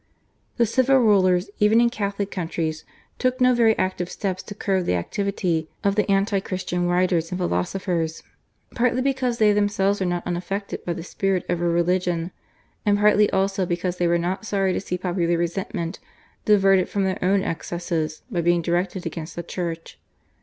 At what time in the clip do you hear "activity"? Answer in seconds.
4.95-5.69